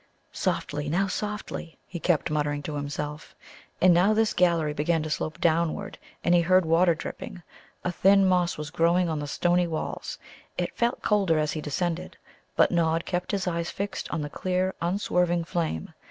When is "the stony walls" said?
9.19-10.17